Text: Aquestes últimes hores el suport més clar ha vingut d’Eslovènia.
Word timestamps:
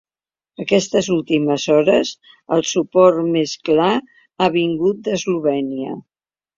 Aquestes 0.63 1.09
últimes 1.15 1.65
hores 1.75 2.15
el 2.57 2.65
suport 2.71 3.23
més 3.39 3.55
clar 3.71 3.93
ha 4.49 4.53
vingut 4.61 5.07
d’Eslovènia. 5.09 5.97